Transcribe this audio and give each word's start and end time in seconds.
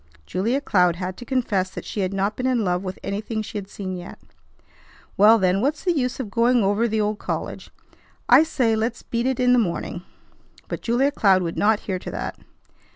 Julia 0.25 0.61
Cloud 0.61 0.95
had 0.95 1.15
to 1.17 1.25
confess 1.25 1.69
that 1.69 1.85
she 1.85 1.99
had 1.99 2.11
not 2.11 2.35
been 2.35 2.47
in 2.47 2.63
love 2.65 2.81
with 2.81 2.97
anything 3.03 3.43
she 3.43 3.59
had 3.59 3.69
seen 3.69 3.95
yet. 3.95 4.17
"Well, 5.15 5.37
then, 5.37 5.61
what's 5.61 5.83
the 5.83 5.95
use 5.95 6.19
of 6.19 6.31
going 6.31 6.63
over 6.63 6.87
the 6.87 6.99
old 6.99 7.19
college? 7.19 7.69
I 8.27 8.41
say 8.41 8.75
let's 8.75 9.03
beat 9.03 9.27
it 9.27 9.39
in 9.39 9.53
the 9.53 9.59
morning." 9.59 10.01
But 10.67 10.81
Julia 10.81 11.11
Cloud 11.11 11.43
would 11.43 11.55
not 11.55 11.81
hear 11.81 11.99
to 11.99 12.09
that. 12.09 12.39